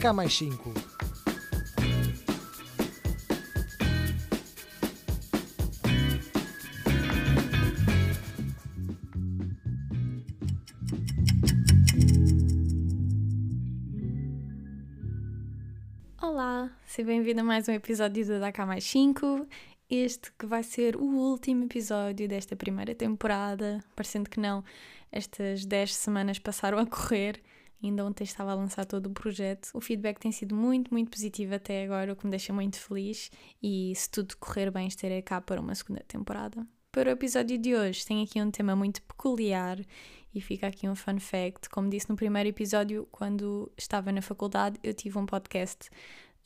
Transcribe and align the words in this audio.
cá 0.00 0.14
mais 0.14 0.32
5. 0.32 0.72
Olá, 16.22 16.70
seja 16.86 17.06
bem-vindo 17.06 17.42
a 17.42 17.44
mais 17.44 17.68
um 17.68 17.72
episódio 17.72 18.24
do 18.24 18.52
Cá 18.54 18.64
Mais 18.64 18.82
5. 18.84 19.46
Este 19.90 20.32
que 20.32 20.46
vai 20.46 20.62
ser 20.62 20.96
o 20.96 21.04
último 21.04 21.64
episódio 21.64 22.26
desta 22.26 22.56
primeira 22.56 22.94
temporada. 22.94 23.84
Parecendo 23.94 24.30
que 24.30 24.40
não, 24.40 24.64
estas 25.12 25.66
10 25.66 25.94
semanas 25.94 26.38
passaram 26.38 26.78
a 26.78 26.86
correr. 26.86 27.42
Ainda 27.82 28.04
ontem 28.04 28.24
estava 28.24 28.52
a 28.52 28.54
lançar 28.54 28.84
todo 28.84 29.06
o 29.06 29.10
projeto. 29.10 29.70
O 29.74 29.80
feedback 29.80 30.18
tem 30.18 30.30
sido 30.30 30.54
muito, 30.54 30.92
muito 30.92 31.10
positivo 31.10 31.54
até 31.54 31.84
agora, 31.84 32.12
o 32.12 32.16
que 32.16 32.24
me 32.24 32.30
deixa 32.30 32.52
muito 32.52 32.78
feliz. 32.78 33.30
E 33.62 33.92
se 33.96 34.10
tudo 34.10 34.36
correr 34.36 34.70
bem, 34.70 34.86
estarei 34.86 35.22
cá 35.22 35.40
para 35.40 35.60
uma 35.60 35.74
segunda 35.74 36.04
temporada. 36.06 36.66
Para 36.92 37.10
o 37.10 37.12
episódio 37.12 37.56
de 37.56 37.74
hoje, 37.74 38.04
tem 38.04 38.22
aqui 38.22 38.42
um 38.42 38.50
tema 38.50 38.74
muito 38.74 39.00
peculiar 39.02 39.78
e 40.34 40.40
fica 40.40 40.66
aqui 40.66 40.88
um 40.88 40.94
fun 40.94 41.18
fact. 41.18 41.70
Como 41.70 41.88
disse 41.88 42.10
no 42.10 42.16
primeiro 42.16 42.48
episódio, 42.48 43.06
quando 43.10 43.70
estava 43.78 44.10
na 44.12 44.20
faculdade, 44.20 44.78
eu 44.82 44.92
tive 44.92 45.16
um 45.18 45.24
podcast 45.24 45.88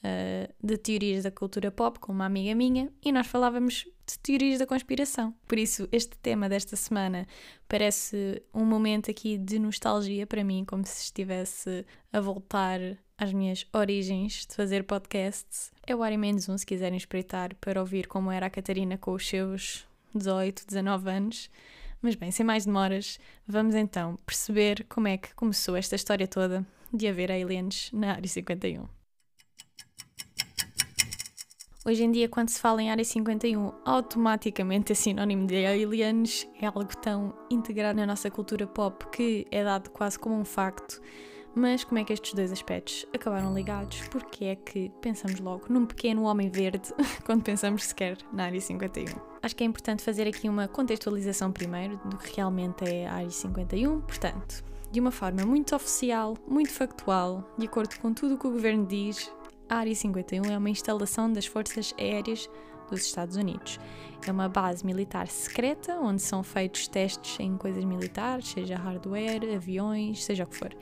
uh, 0.05 0.55
de 0.63 0.77
teorias 0.77 1.25
da 1.25 1.31
cultura 1.31 1.71
pop 1.71 1.99
com 1.99 2.13
uma 2.13 2.27
amiga 2.27 2.55
minha 2.55 2.93
e 3.03 3.11
nós 3.11 3.27
falávamos 3.27 3.87
de 4.07 4.19
teorias 4.19 4.59
da 4.59 4.67
conspiração. 4.67 5.35
Por 5.49 5.59
isso, 5.59 5.89
este 5.91 6.17
tema 6.19 6.49
desta 6.49 6.77
semana 6.77 7.27
parece 7.67 8.43
um 8.53 8.65
momento 8.65 9.11
aqui 9.11 9.39
de 9.39 9.59
nostalgia 9.59 10.27
para 10.27 10.45
mim, 10.45 10.65
como 10.67 10.85
se 10.85 11.05
estivesse 11.05 11.87
a 12.13 12.21
voltar 12.21 12.79
às 13.17 13.33
minhas 13.33 13.67
origens 13.73 14.47
de 14.47 14.55
fazer 14.55 14.85
podcasts. 14.85 15.73
É 15.87 15.97
o 15.97 16.03
Ari 16.03 16.19
Menos 16.19 16.49
um, 16.49 16.59
se 16.59 16.67
quiserem 16.67 16.99
espreitar 16.99 17.55
para 17.57 17.81
ouvir 17.81 18.07
como 18.07 18.31
era 18.31 18.47
a 18.47 18.51
Catarina 18.51 18.99
com 18.99 19.13
os 19.13 19.27
seus 19.27 19.87
18, 20.15 20.67
19 20.67 21.11
anos. 21.11 21.51
Mas 22.03 22.15
bem, 22.15 22.31
sem 22.31 22.45
mais 22.45 22.67
demoras, 22.67 23.19
vamos 23.47 23.75
então 23.75 24.17
perceber 24.27 24.85
como 24.91 25.09
é 25.09 25.17
que 25.17 25.35
começou 25.35 25.75
esta 25.75 25.97
história 25.97 26.29
toda 26.29 26.67
de 26.93 27.09
haver 27.09 27.33
aliens 27.33 27.91
na 27.93 28.13
Área 28.13 28.29
51. 28.29 29.04
Hoje 31.87 32.03
em 32.03 32.11
dia, 32.11 32.31
quando 32.31 32.49
se 32.49 32.59
fala 32.59 32.83
em 32.83 32.91
Área 32.91 33.05
51, 33.05 33.71
automaticamente 33.85 34.93
é 34.93 34.95
sinónimo 34.95 35.47
de 35.47 35.67
aliens, 35.67 36.49
é 36.59 36.65
algo 36.65 36.97
tão 36.97 37.35
integrado 37.51 37.99
na 37.99 38.07
nossa 38.07 38.31
cultura 38.31 38.67
pop 38.67 39.05
que 39.11 39.47
é 39.51 39.63
dado 39.63 39.91
quase 39.91 40.19
como 40.19 40.35
um 40.35 40.47
facto. 40.47 40.99
Mas 41.55 41.85
como 41.85 41.99
é 41.99 42.05
que 42.05 42.15
estes 42.15 42.33
dois 42.33 42.51
aspectos 42.51 43.05
acabaram 43.15 43.55
ligados? 43.55 44.01
Porque 44.09 44.47
é 44.47 44.57
que 44.57 44.91
pensamos 45.03 45.39
logo 45.41 45.67
num 45.69 45.85
pequeno 45.85 46.23
homem 46.23 46.49
verde 46.49 46.91
quando 47.27 47.43
pensamos 47.43 47.85
sequer 47.85 48.17
na 48.33 48.45
Área 48.45 48.63
51? 48.63 49.05
Acho 49.43 49.55
que 49.55 49.63
é 49.63 49.67
importante 49.67 50.03
fazer 50.03 50.27
aqui 50.27 50.49
uma 50.49 50.67
contextualização 50.67 51.53
primeiro 51.53 52.01
do 52.07 52.17
que 52.17 52.35
realmente 52.35 52.83
é 52.89 53.07
a 53.07 53.17
Área 53.17 53.31
51. 53.31 54.01
Portanto, 54.01 54.65
de 54.91 55.01
uma 55.01 55.11
forma 55.11 55.45
muito 55.45 55.77
oficial, 55.77 56.35
muito 56.49 56.71
factual, 56.71 57.47
de 57.59 57.67
acordo 57.67 57.95
com 58.01 58.15
tudo 58.15 58.37
o 58.37 58.39
que 58.39 58.47
o 58.47 58.51
governo 58.51 58.87
diz, 58.87 59.31
a 59.69 59.77
Área 59.77 59.95
51 59.95 60.45
é 60.51 60.59
uma 60.59 60.71
instalação 60.71 61.33
das 61.33 61.47
Forças 61.47 61.95
Aéreas 61.99 62.49
dos 62.91 63.03
Estados 63.03 63.37
Unidos. 63.37 63.79
É 64.27 64.33
uma 64.33 64.49
base 64.49 64.85
militar 64.85 65.29
secreta 65.29 65.99
onde 66.01 66.23
são 66.23 66.43
feitos 66.43 66.89
testes 66.89 67.39
em 67.41 67.57
coisas 67.57 67.85
militares, 67.85 68.49
seja 68.49 68.77
hardware, 68.77 69.55
aviões, 69.55 70.25
seja 70.25 70.45
o 70.45 70.47
que 70.47 70.57
for. 70.57 70.75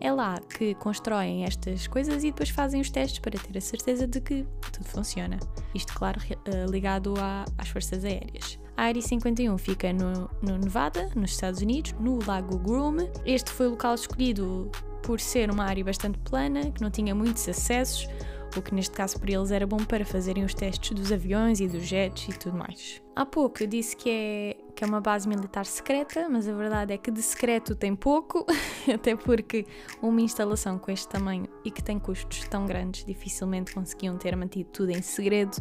É 0.00 0.12
lá 0.12 0.40
que 0.40 0.74
constroem 0.74 1.44
estas 1.44 1.86
coisas 1.86 2.24
e 2.24 2.30
depois 2.30 2.50
fazem 2.50 2.80
os 2.80 2.90
testes 2.90 3.20
para 3.20 3.38
ter 3.38 3.56
a 3.56 3.60
certeza 3.60 4.06
de 4.06 4.20
que 4.20 4.44
tudo 4.72 4.84
funciona. 4.86 5.38
Isto, 5.74 5.94
claro, 5.94 6.20
eh, 6.30 6.66
ligado 6.68 7.14
às 7.56 7.68
Forças 7.68 8.04
Aéreas. 8.04 8.58
A 8.76 8.84
Área 8.84 9.00
51 9.00 9.56
fica 9.56 9.92
no, 9.92 10.28
no 10.42 10.58
Nevada, 10.58 11.08
nos 11.14 11.30
Estados 11.30 11.60
Unidos, 11.60 11.94
no 12.00 12.18
Lago 12.26 12.58
Groom. 12.58 13.08
Este 13.24 13.50
foi 13.52 13.68
o 13.68 13.70
local 13.70 13.94
escolhido 13.94 14.70
por 15.04 15.20
ser 15.20 15.50
uma 15.50 15.64
área 15.64 15.84
bastante 15.84 16.18
plana, 16.18 16.70
que 16.70 16.80
não 16.80 16.90
tinha 16.90 17.14
muitos 17.14 17.46
acessos, 17.46 18.08
o 18.56 18.62
que 18.62 18.74
neste 18.74 18.94
caso 18.94 19.18
para 19.20 19.32
eles 19.32 19.50
era 19.50 19.66
bom 19.66 19.76
para 19.76 20.04
fazerem 20.04 20.44
os 20.44 20.54
testes 20.54 20.92
dos 20.92 21.12
aviões 21.12 21.60
e 21.60 21.68
dos 21.68 21.84
jets 21.84 22.34
e 22.34 22.38
tudo 22.38 22.56
mais. 22.56 23.02
Há 23.14 23.26
pouco 23.26 23.62
eu 23.62 23.66
disse 23.66 23.94
que 23.96 24.08
é, 24.08 24.56
que 24.74 24.82
é 24.82 24.86
uma 24.86 25.00
base 25.00 25.28
militar 25.28 25.66
secreta, 25.66 26.28
mas 26.28 26.48
a 26.48 26.52
verdade 26.52 26.94
é 26.94 26.96
que 26.96 27.10
de 27.10 27.20
secreto 27.20 27.74
tem 27.74 27.94
pouco, 27.94 28.46
até 28.92 29.14
porque 29.14 29.66
uma 30.00 30.20
instalação 30.20 30.78
com 30.78 30.90
este 30.90 31.08
tamanho 31.08 31.48
e 31.64 31.70
que 31.70 31.82
tem 31.82 31.98
custos 31.98 32.48
tão 32.48 32.64
grandes 32.64 33.04
dificilmente 33.04 33.74
conseguiam 33.74 34.16
ter 34.16 34.34
mantido 34.36 34.70
tudo 34.70 34.90
em 34.90 35.02
segredo, 35.02 35.56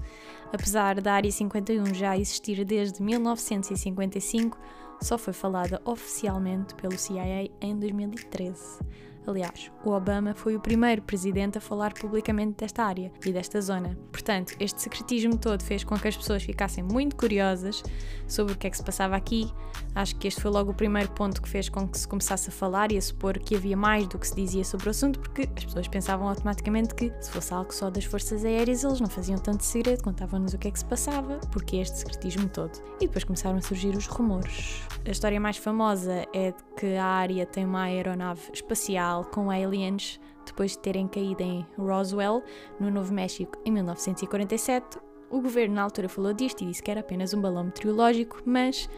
apesar 0.53 1.01
da 1.01 1.13
Área 1.13 1.31
51 1.31 1.93
já 1.93 2.17
existir 2.17 2.63
desde 2.63 3.01
1955, 3.01 4.57
só 5.01 5.17
foi 5.17 5.33
falada 5.33 5.81
oficialmente 5.83 6.73
pelo 6.75 6.97
CIA 6.97 7.49
em 7.59 7.77
2013. 7.77 8.79
Aliás, 9.25 9.71
o 9.85 9.91
Obama 9.91 10.33
foi 10.33 10.55
o 10.55 10.59
primeiro 10.59 11.01
presidente 11.01 11.57
a 11.57 11.61
falar 11.61 11.93
publicamente 11.93 12.57
desta 12.57 12.83
área 12.83 13.11
e 13.25 13.31
desta 13.31 13.61
zona. 13.61 13.97
Portanto, 14.11 14.53
este 14.59 14.81
secretismo 14.81 15.37
todo 15.37 15.63
fez 15.63 15.83
com 15.83 15.97
que 15.97 16.07
as 16.07 16.17
pessoas 16.17 16.43
ficassem 16.43 16.83
muito 16.83 17.15
curiosas 17.15 17.81
sobre 18.27 18.53
o 18.53 18.57
que 18.57 18.67
é 18.67 18.69
que 18.69 18.75
se 18.75 18.83
passava 18.83 19.15
aqui. 19.15 19.49
Acho 19.95 20.15
que 20.17 20.27
este 20.27 20.41
foi 20.41 20.51
logo 20.51 20.71
o 20.71 20.73
primeiro 20.73 21.09
ponto 21.11 21.41
que 21.41 21.47
fez 21.47 21.69
com 21.69 21.87
que 21.87 21.97
se 21.97 22.07
começasse 22.07 22.49
a 22.49 22.51
falar 22.51 22.91
e 22.91 22.97
a 22.97 23.01
supor 23.01 23.39
que 23.39 23.55
havia 23.55 23.77
mais 23.77 24.07
do 24.07 24.19
que 24.19 24.27
se 24.27 24.35
dizia 24.35 24.63
sobre 24.65 24.87
o 24.87 24.91
assunto, 24.91 25.19
porque 25.19 25.47
as 25.55 25.65
pessoas 25.65 25.87
pensavam 25.87 26.27
automaticamente 26.27 26.93
que 26.93 27.13
se 27.21 27.31
fosse 27.31 27.53
algo 27.53 27.73
só 27.73 27.89
das 27.89 28.03
forças 28.03 28.43
aéreas, 28.43 28.83
eles 28.83 28.99
não 28.99 29.09
faziam 29.09 29.37
tanto 29.37 29.63
segredo, 29.63 30.03
contavam-nos 30.03 30.53
o 30.53 30.57
que 30.57 30.67
é 30.67 30.71
que 30.71 30.79
se 30.79 30.85
passava, 30.85 31.39
porque 31.51 31.77
este 31.77 31.99
secretismo 31.99 32.49
todo. 32.49 32.71
E 32.99 33.07
depois 33.07 33.23
começaram 33.23 33.57
a 33.57 33.61
surgir 33.61 33.95
os 33.95 34.07
rumores. 34.07 34.81
A 35.05 35.11
história 35.11 35.39
mais 35.39 35.57
famosa 35.57 36.25
é 36.33 36.51
de 36.51 36.63
que 36.77 36.95
a 36.95 37.05
área 37.05 37.45
tem 37.45 37.65
uma 37.65 37.83
aeronave 37.83 38.41
espacial 38.53 39.12
com 39.21 39.51
aliens 39.51 40.19
depois 40.45 40.71
de 40.71 40.79
terem 40.79 41.07
caído 41.07 41.43
em 41.43 41.65
Roswell, 41.77 42.41
no 42.79 42.89
Novo 42.89 43.13
México, 43.13 43.57
em 43.65 43.71
1947. 43.71 44.99
O 45.29 45.41
governo 45.41 45.75
na 45.75 45.81
altura 45.83 46.07
falou 46.07 46.33
disto 46.33 46.63
e 46.63 46.67
disse 46.67 46.81
que 46.81 46.91
era 46.91 47.01
apenas 47.01 47.33
um 47.33 47.41
balão 47.41 47.65
meteorológico, 47.65 48.41
mas 48.45 48.89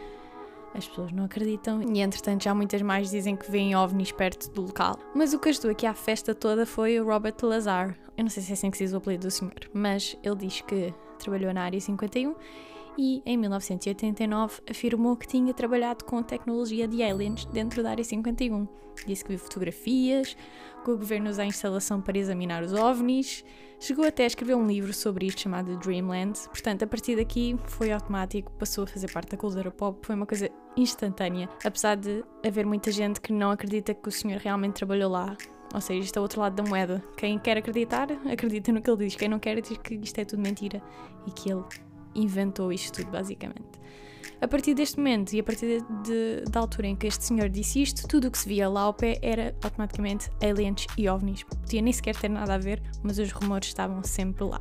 as 0.74 0.86
pessoas 0.86 1.10
não 1.10 1.24
acreditam 1.24 1.82
e 1.82 2.00
entretanto 2.00 2.44
já 2.44 2.54
muitas 2.54 2.82
mais 2.82 3.10
dizem 3.10 3.34
que 3.34 3.50
veem 3.50 3.74
ovnis 3.74 4.12
perto 4.12 4.50
do 4.50 4.62
local. 4.62 4.98
Mas 5.14 5.32
o 5.32 5.38
que 5.38 5.48
ajudou 5.48 5.70
aqui 5.70 5.86
à 5.86 5.94
festa 5.94 6.34
toda 6.34 6.66
foi 6.66 7.00
o 7.00 7.04
Robert 7.04 7.36
Lazar. 7.42 7.96
Eu 8.16 8.24
não 8.24 8.30
sei 8.30 8.42
se 8.42 8.50
é 8.50 8.54
assim 8.54 8.70
que 8.70 8.76
se 8.76 8.84
diz 8.84 8.92
o 8.92 8.98
apelido 8.98 9.26
do 9.26 9.30
senhor, 9.30 9.54
mas 9.72 10.16
ele 10.22 10.36
diz 10.36 10.60
que 10.60 10.92
trabalhou 11.18 11.52
na 11.54 11.62
área 11.62 11.80
51 11.80 12.34
e, 12.98 13.22
em 13.26 13.36
1989, 13.36 14.60
afirmou 14.68 15.16
que 15.16 15.26
tinha 15.26 15.52
trabalhado 15.52 16.04
com 16.04 16.22
tecnologia 16.22 16.88
de 16.88 17.02
aliens 17.02 17.44
dentro 17.46 17.82
da 17.82 17.90
Área 17.90 18.04
51. 18.04 18.66
Disse 19.06 19.24
que 19.24 19.30
viu 19.30 19.38
fotografias, 19.38 20.36
que 20.84 20.90
o 20.90 20.96
governo 20.96 21.28
usa 21.28 21.42
a 21.42 21.46
instalação 21.46 22.00
para 22.00 22.16
examinar 22.16 22.62
os 22.62 22.72
ovnis. 22.72 23.44
Chegou 23.78 24.06
até 24.06 24.24
a 24.24 24.26
escrever 24.26 24.54
um 24.54 24.66
livro 24.66 24.92
sobre 24.94 25.26
isto 25.26 25.42
chamado 25.42 25.76
Dreamland. 25.76 26.38
Portanto, 26.48 26.84
a 26.84 26.86
partir 26.86 27.16
daqui 27.16 27.58
foi 27.66 27.92
automático, 27.92 28.50
passou 28.52 28.84
a 28.84 28.86
fazer 28.86 29.10
parte 29.12 29.30
da 29.30 29.36
cultura 29.36 29.70
pop, 29.70 29.98
foi 30.06 30.14
uma 30.14 30.24
coisa 30.24 30.48
instantânea. 30.76 31.48
Apesar 31.62 31.96
de 31.96 32.24
haver 32.44 32.64
muita 32.64 32.90
gente 32.90 33.20
que 33.20 33.32
não 33.32 33.50
acredita 33.50 33.92
que 33.92 34.08
o 34.08 34.12
senhor 34.12 34.40
realmente 34.40 34.74
trabalhou 34.74 35.10
lá, 35.10 35.36
ou 35.74 35.80
seja, 35.80 36.00
isto 36.00 36.16
é 36.16 36.20
o 36.20 36.22
outro 36.22 36.40
lado 36.40 36.54
da 36.54 36.62
moeda. 36.62 37.04
Quem 37.16 37.38
quer 37.38 37.58
acreditar, 37.58 38.08
acredita 38.30 38.72
no 38.72 38.80
que 38.80 38.88
ele 38.88 39.04
diz. 39.04 39.16
Quem 39.16 39.28
não 39.28 39.38
quer, 39.38 39.60
diz 39.60 39.76
que 39.76 39.94
isto 39.94 40.18
é 40.18 40.24
tudo 40.24 40.40
mentira 40.40 40.82
e 41.26 41.30
que 41.32 41.50
ele 41.50 41.64
inventou 42.16 42.72
isto 42.72 42.98
tudo, 42.98 43.10
basicamente. 43.10 43.76
A 44.40 44.46
partir 44.46 44.74
deste 44.74 44.98
momento 44.98 45.32
e 45.32 45.40
a 45.40 45.42
partir 45.42 45.80
de, 45.80 46.02
de, 46.02 46.50
da 46.50 46.60
altura 46.60 46.88
em 46.88 46.96
que 46.96 47.06
este 47.06 47.24
senhor 47.24 47.48
disse 47.48 47.80
isto, 47.80 48.06
tudo 48.06 48.28
o 48.28 48.30
que 48.30 48.38
se 48.38 48.48
via 48.48 48.68
lá 48.68 48.82
ao 48.82 48.92
pé 48.92 49.18
era 49.22 49.54
automaticamente 49.62 50.28
aliens 50.42 50.86
e 50.98 51.08
ovnis. 51.08 51.42
Podia 51.42 51.80
nem 51.80 51.92
sequer 51.92 52.14
ter 52.16 52.28
nada 52.28 52.54
a 52.54 52.58
ver, 52.58 52.82
mas 53.02 53.18
os 53.18 53.32
rumores 53.32 53.68
estavam 53.68 54.02
sempre 54.02 54.44
lá. 54.44 54.60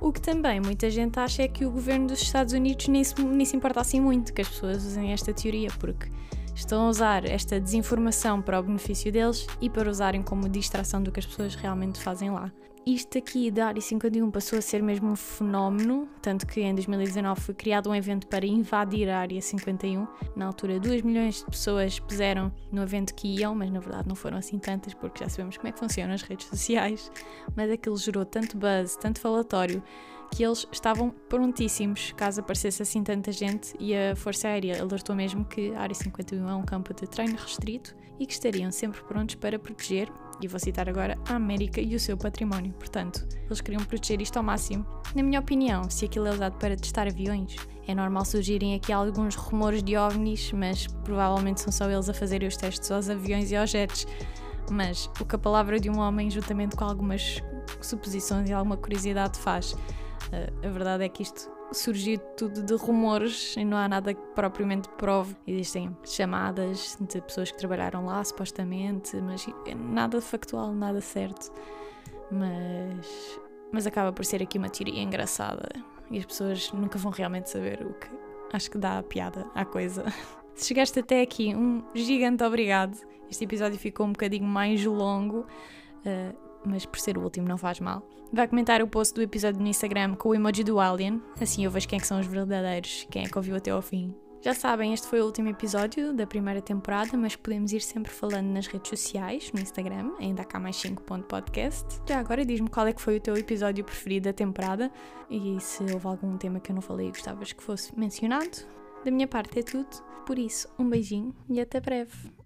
O 0.00 0.12
que 0.12 0.20
também 0.20 0.60
muita 0.60 0.90
gente 0.90 1.18
acha 1.20 1.42
é 1.42 1.48
que 1.48 1.64
o 1.64 1.70
governo 1.70 2.08
dos 2.08 2.20
Estados 2.20 2.52
Unidos 2.52 2.88
nem 2.88 3.02
se, 3.04 3.14
nem 3.22 3.46
se 3.46 3.56
importa 3.56 3.80
assim 3.80 4.00
muito 4.00 4.32
que 4.32 4.42
as 4.42 4.48
pessoas 4.48 4.84
usem 4.84 5.12
esta 5.12 5.32
teoria, 5.32 5.68
porque 5.78 6.10
estão 6.54 6.86
a 6.86 6.88
usar 6.88 7.24
esta 7.24 7.60
desinformação 7.60 8.42
para 8.42 8.58
o 8.58 8.62
benefício 8.62 9.12
deles 9.12 9.46
e 9.60 9.70
para 9.70 9.88
usarem 9.88 10.22
como 10.22 10.48
distração 10.48 11.02
do 11.02 11.12
que 11.12 11.20
as 11.20 11.26
pessoas 11.26 11.54
realmente 11.54 12.00
fazem 12.00 12.30
lá 12.30 12.52
isto 12.86 13.18
aqui 13.18 13.50
da 13.50 13.66
Área 13.66 13.82
51 13.82 14.30
passou 14.30 14.56
a 14.56 14.62
ser 14.62 14.80
mesmo 14.80 15.10
um 15.10 15.16
fenómeno, 15.16 16.08
tanto 16.22 16.46
que 16.46 16.60
em 16.60 16.72
2019 16.72 17.40
foi 17.40 17.52
criado 17.52 17.90
um 17.90 17.94
evento 17.94 18.28
para 18.28 18.46
invadir 18.46 19.08
a 19.08 19.18
Área 19.18 19.42
51. 19.42 20.06
Na 20.36 20.46
altura, 20.46 20.78
2 20.78 21.02
milhões 21.02 21.40
de 21.40 21.46
pessoas 21.46 21.98
puseram 21.98 22.52
no 22.70 22.80
evento 22.80 23.12
que 23.12 23.26
iam, 23.26 23.56
mas 23.56 23.72
na 23.72 23.80
verdade 23.80 24.06
não 24.06 24.14
foram 24.14 24.38
assim 24.38 24.56
tantas, 24.56 24.94
porque 24.94 25.24
já 25.24 25.28
sabemos 25.28 25.56
como 25.56 25.66
é 25.66 25.72
que 25.72 25.80
funcionam 25.80 26.14
as 26.14 26.22
redes 26.22 26.46
sociais. 26.46 27.10
Mas 27.56 27.72
aquilo 27.72 27.96
gerou 27.96 28.24
tanto 28.24 28.56
buzz, 28.56 28.96
tanto 28.96 29.18
falatório, 29.18 29.82
que 30.30 30.44
eles 30.44 30.66
estavam 30.70 31.10
prontíssimos 31.10 32.12
caso 32.12 32.40
aparecesse 32.40 32.82
assim 32.82 33.02
tanta 33.02 33.32
gente 33.32 33.74
e 33.80 33.96
a 33.96 34.14
Força 34.14 34.48
Aérea 34.48 34.80
alertou 34.80 35.14
mesmo 35.14 35.44
que 35.44 35.72
a 35.74 35.80
Área 35.80 35.94
51 35.94 36.48
é 36.48 36.54
um 36.54 36.64
campo 36.64 36.94
de 36.94 37.06
treino 37.06 37.36
restrito 37.36 37.96
e 38.18 38.26
que 38.26 38.32
estariam 38.32 38.70
sempre 38.72 39.02
prontos 39.02 39.34
para 39.34 39.58
proteger 39.58 40.10
E 40.40 40.48
vou 40.48 40.60
citar 40.60 40.88
agora 40.88 41.16
a 41.28 41.34
América 41.34 41.80
e 41.80 41.94
o 41.94 42.00
seu 42.00 42.16
património. 42.16 42.72
Portanto, 42.74 43.26
eles 43.46 43.60
queriam 43.60 43.82
proteger 43.84 44.20
isto 44.20 44.36
ao 44.36 44.42
máximo. 44.42 44.86
Na 45.14 45.22
minha 45.22 45.40
opinião, 45.40 45.88
se 45.88 46.04
aquilo 46.04 46.26
é 46.26 46.30
usado 46.30 46.58
para 46.58 46.76
testar 46.76 47.06
aviões, 47.06 47.56
é 47.86 47.94
normal 47.94 48.24
surgirem 48.24 48.74
aqui 48.74 48.92
alguns 48.92 49.34
rumores 49.34 49.82
de 49.82 49.96
ovnis, 49.96 50.52
mas 50.52 50.86
provavelmente 51.04 51.60
são 51.60 51.72
só 51.72 51.88
eles 51.90 52.08
a 52.08 52.14
fazerem 52.14 52.48
os 52.48 52.56
testes 52.56 52.90
aos 52.90 53.08
aviões 53.08 53.50
e 53.50 53.56
aos 53.56 53.70
jets. 53.70 54.06
Mas 54.70 55.10
o 55.20 55.24
que 55.24 55.36
a 55.36 55.38
palavra 55.38 55.80
de 55.80 55.88
um 55.88 55.98
homem, 55.98 56.30
juntamente 56.30 56.76
com 56.76 56.84
algumas 56.84 57.42
suposições 57.80 58.50
e 58.50 58.52
alguma 58.52 58.76
curiosidade, 58.76 59.38
faz. 59.38 59.72
Uh, 59.72 60.66
a 60.66 60.68
verdade 60.68 61.04
é 61.04 61.08
que 61.08 61.22
isto 61.22 61.55
surgiu 61.72 62.18
tudo 62.36 62.62
de 62.62 62.74
rumores 62.74 63.56
e 63.56 63.64
não 63.64 63.76
há 63.76 63.88
nada 63.88 64.14
que 64.14 64.20
propriamente 64.34 64.88
prove. 64.90 65.36
Existem 65.46 65.96
chamadas 66.04 66.96
de 67.00 67.20
pessoas 67.20 67.50
que 67.50 67.58
trabalharam 67.58 68.06
lá, 68.06 68.22
supostamente, 68.22 69.16
mas 69.16 69.46
nada 69.76 70.20
factual, 70.20 70.72
nada 70.72 71.00
certo. 71.00 71.52
Mas, 72.30 73.40
mas 73.72 73.86
acaba 73.86 74.12
por 74.12 74.24
ser 74.24 74.42
aqui 74.42 74.58
uma 74.58 74.68
teoria 74.68 75.02
engraçada 75.02 75.68
e 76.10 76.18
as 76.18 76.24
pessoas 76.24 76.72
nunca 76.72 76.98
vão 76.98 77.10
realmente 77.10 77.50
saber 77.50 77.82
o 77.82 77.94
que 77.94 78.08
acho 78.52 78.70
que 78.70 78.78
dá 78.78 78.98
a 78.98 79.02
piada 79.02 79.46
à 79.54 79.64
coisa. 79.64 80.04
Se 80.54 80.68
chegaste 80.68 80.98
até 80.98 81.20
aqui, 81.20 81.54
um 81.54 81.82
gigante 81.94 82.42
obrigado. 82.42 82.96
Este 83.30 83.44
episódio 83.44 83.78
ficou 83.78 84.06
um 84.06 84.12
bocadinho 84.12 84.46
mais 84.46 84.84
longo. 84.84 85.46
Uh, 86.04 86.45
mas 86.66 86.84
por 86.84 86.98
ser 86.98 87.16
o 87.16 87.22
último 87.22 87.46
não 87.46 87.56
faz 87.56 87.80
mal. 87.80 88.02
Vai 88.32 88.48
comentar 88.48 88.82
o 88.82 88.88
post 88.88 89.14
do 89.14 89.22
episódio 89.22 89.60
no 89.60 89.68
Instagram 89.68 90.14
com 90.14 90.30
o 90.30 90.34
emoji 90.34 90.64
do 90.64 90.80
Alien, 90.80 91.22
assim 91.40 91.64
eu 91.64 91.70
vejo 91.70 91.88
quem 91.88 91.98
é 91.98 92.00
que 92.00 92.06
são 92.06 92.20
os 92.20 92.26
verdadeiros, 92.26 93.06
quem 93.10 93.24
é 93.24 93.28
que 93.28 93.38
ouviu 93.38 93.56
até 93.56 93.70
ao 93.70 93.80
fim. 93.80 94.14
Já 94.46 94.54
sabem, 94.54 94.92
este 94.92 95.08
foi 95.08 95.20
o 95.20 95.24
último 95.24 95.48
episódio 95.48 96.12
da 96.12 96.24
primeira 96.24 96.60
temporada, 96.60 97.16
mas 97.16 97.34
podemos 97.34 97.72
ir 97.72 97.80
sempre 97.80 98.12
falando 98.12 98.46
nas 98.46 98.68
redes 98.68 98.88
sociais, 98.90 99.50
no 99.52 99.60
Instagram, 99.60 100.12
ainda 100.20 100.44
cá 100.44 100.60
mais 100.60 100.76
5.podcast. 100.76 102.00
Já 102.06 102.20
agora 102.20 102.44
diz-me 102.44 102.68
qual 102.68 102.86
é 102.86 102.92
que 102.92 103.00
foi 103.00 103.16
o 103.16 103.20
teu 103.20 103.36
episódio 103.36 103.82
preferido 103.82 104.24
da 104.24 104.32
temporada 104.32 104.88
e 105.28 105.58
se 105.60 105.82
houve 105.92 106.06
algum 106.06 106.36
tema 106.36 106.60
que 106.60 106.70
eu 106.70 106.74
não 106.74 106.82
falei 106.82 107.08
e 107.08 107.10
gostavas 107.10 107.52
que 107.52 107.62
fosse 107.62 107.98
mencionado. 107.98 108.64
Da 109.04 109.10
minha 109.10 109.26
parte 109.26 109.58
é 109.58 109.62
tudo, 109.64 109.88
por 110.24 110.38
isso, 110.38 110.68
um 110.78 110.88
beijinho 110.88 111.34
e 111.48 111.60
até 111.60 111.80
breve. 111.80 112.45